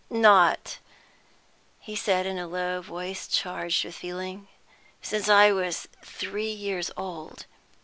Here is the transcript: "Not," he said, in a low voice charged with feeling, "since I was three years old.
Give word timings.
"Not," 0.09 0.79
he 1.79 1.95
said, 1.95 2.25
in 2.25 2.39
a 2.39 2.47
low 2.47 2.81
voice 2.81 3.27
charged 3.27 3.85
with 3.85 3.93
feeling, 3.93 4.47
"since 4.99 5.29
I 5.29 5.51
was 5.51 5.87
three 6.01 6.51
years 6.51 6.89
old. 6.97 7.45